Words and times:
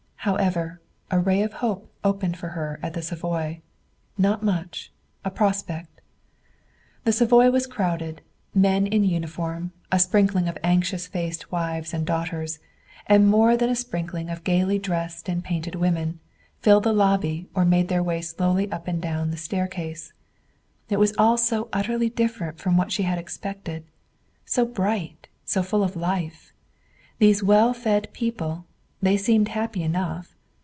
However, 0.25 0.79
a 1.09 1.19
ray 1.19 1.41
of 1.41 1.53
hope 1.65 1.91
opened 2.03 2.37
for 2.37 2.49
her 2.49 2.79
at 2.83 2.93
the 2.93 3.01
Savoy 3.01 3.59
not 4.19 4.43
much, 4.43 4.91
a 5.25 5.31
prospect. 5.31 5.99
The 7.05 7.11
Savoy 7.11 7.49
was 7.49 7.65
crowded. 7.65 8.21
Men 8.53 8.85
in 8.85 9.03
uniform, 9.03 9.71
a 9.91 9.97
sprinkling 9.97 10.47
of 10.47 10.59
anxious 10.63 11.07
faced 11.07 11.51
wives 11.51 11.91
and 11.91 12.05
daughters, 12.05 12.59
and 13.07 13.29
more 13.31 13.57
than 13.57 13.67
a 13.71 13.75
sprinkling 13.75 14.29
of 14.29 14.43
gaily 14.43 14.77
dressed 14.77 15.27
and 15.27 15.43
painted 15.43 15.73
women, 15.73 16.19
filled 16.59 16.83
the 16.83 16.93
lobby 16.93 17.47
or 17.55 17.65
made 17.65 17.87
their 17.87 18.03
way 18.03 18.21
slowly 18.21 18.71
up 18.71 18.87
and 18.87 19.01
down 19.01 19.31
the 19.31 19.37
staircase. 19.37 20.13
It 20.87 20.99
was 20.99 21.15
all 21.17 21.35
so 21.35 21.67
utterly 21.73 22.09
different 22.11 22.59
from 22.59 22.77
what 22.77 22.91
she 22.91 23.01
had 23.03 23.17
expected 23.17 23.85
so 24.45 24.67
bright, 24.67 25.29
so 25.45 25.63
full 25.63 25.83
of 25.83 25.95
life. 25.95 26.53
These 27.17 27.41
well 27.43 27.73
fed 27.73 28.13
people 28.13 28.65
they 29.03 29.17
seemed 29.17 29.47
happy 29.47 29.81
enough. 29.81 30.35